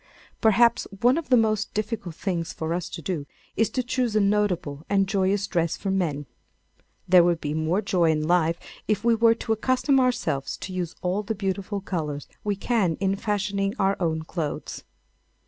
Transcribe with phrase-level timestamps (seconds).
[0.41, 4.19] Perhaps one of the most difficult things for us to do is to choose a
[4.19, 6.25] notable and joyous dress for men.
[7.07, 10.95] There would be more joy in life if we were to accustom ourselves to use
[11.03, 14.85] all the beautiful colours we can in fashioning our own clothes.